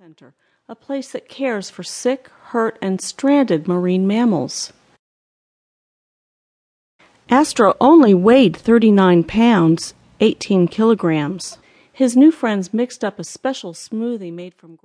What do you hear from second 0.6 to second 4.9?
a place that cares for sick, hurt, and stranded marine mammals.